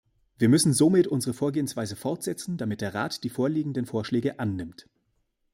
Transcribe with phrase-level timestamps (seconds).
[0.39, 4.87] Wir müssen somit unsere Vorgehensweise fortsetzen, damit der Rat die vorliegenden Vorschläge annimmt.